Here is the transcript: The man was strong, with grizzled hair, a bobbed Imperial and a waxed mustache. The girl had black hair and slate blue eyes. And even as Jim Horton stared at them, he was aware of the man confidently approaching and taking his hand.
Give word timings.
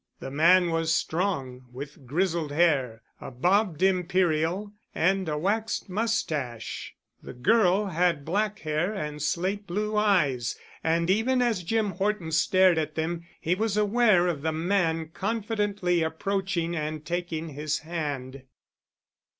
The 0.19 0.31
man 0.31 0.71
was 0.71 0.91
strong, 0.91 1.65
with 1.71 2.07
grizzled 2.07 2.51
hair, 2.51 3.03
a 3.19 3.29
bobbed 3.29 3.83
Imperial 3.83 4.73
and 4.95 5.29
a 5.29 5.37
waxed 5.37 5.89
mustache. 5.89 6.95
The 7.21 7.33
girl 7.33 7.85
had 7.85 8.25
black 8.25 8.57
hair 8.61 8.95
and 8.95 9.21
slate 9.21 9.67
blue 9.67 9.95
eyes. 9.95 10.57
And 10.83 11.07
even 11.11 11.39
as 11.39 11.61
Jim 11.61 11.91
Horton 11.91 12.31
stared 12.31 12.79
at 12.79 12.95
them, 12.95 13.27
he 13.39 13.53
was 13.53 13.77
aware 13.77 14.25
of 14.25 14.41
the 14.41 14.51
man 14.51 15.09
confidently 15.09 16.01
approaching 16.01 16.75
and 16.75 17.05
taking 17.05 17.49
his 17.49 17.77
hand. 17.81 18.41